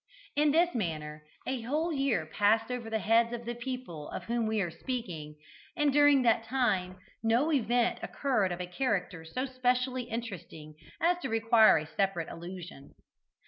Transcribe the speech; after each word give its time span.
In 0.35 0.49
this 0.49 0.73
manner 0.73 1.23
a 1.45 1.61
whole 1.61 1.93
year 1.93 2.25
passed 2.25 2.71
over 2.71 2.89
the 2.89 2.97
heads 2.97 3.33
of 3.33 3.45
the 3.45 3.53
people 3.53 4.09
of 4.09 4.23
whom 4.23 4.47
we 4.47 4.59
are 4.59 4.71
speaking, 4.71 5.35
and 5.77 5.93
during 5.93 6.23
that 6.23 6.43
time 6.45 6.97
no 7.21 7.51
event 7.51 7.99
occurred 8.01 8.51
of 8.51 8.59
a 8.61 8.65
character 8.65 9.23
so 9.23 9.45
specially 9.45 10.05
interesting 10.05 10.73
as 10.99 11.19
to 11.19 11.29
require 11.29 11.77
a 11.77 11.85
separate 11.85 12.29
allusion. 12.31 12.95